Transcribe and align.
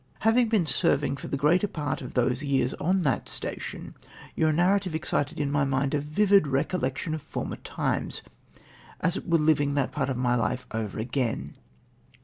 Having 0.21 0.49
been 0.49 0.65
serving 0.65 1.15
for 1.17 1.27
the 1.27 1.37
greater 1.37 1.67
part 1.67 2.01
of 2.01 2.15
those 2.15 2.41
years 2.43 2.73
on 2.79 3.03
that 3.03 3.29
station, 3.29 3.93
your 4.35 4.51
narrative 4.51 4.95
excited 4.95 5.39
in 5.39 5.51
my 5.51 5.63
mind 5.63 5.93
a 5.93 5.99
vivid 6.01 6.47
recollection 6.47 7.13
of 7.13 7.21
former 7.21 7.57
times— 7.57 8.23
as 9.01 9.15
it 9.15 9.29
were 9.29 9.37
living 9.37 9.75
that 9.75 9.91
part 9.91 10.09
of 10.09 10.17
my 10.17 10.33
life 10.33 10.65
over 10.71 10.97
again. 10.97 11.55